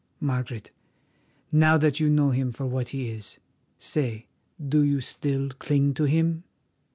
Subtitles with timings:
[0.19, 0.71] Margaret,
[1.51, 3.37] now that you know him for what he is,
[3.77, 4.25] say,
[4.57, 6.43] do you still cling to him?"